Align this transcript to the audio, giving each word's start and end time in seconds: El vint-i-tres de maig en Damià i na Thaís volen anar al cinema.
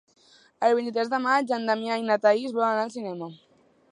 El 0.67 0.71
vint-i-tres 0.79 1.11
de 1.11 1.19
maig 1.25 1.53
en 1.59 1.69
Damià 1.71 1.99
i 2.03 2.07
na 2.09 2.17
Thaís 2.25 2.57
volen 2.57 2.71
anar 2.73 2.87
al 2.87 2.95
cinema. 2.99 3.29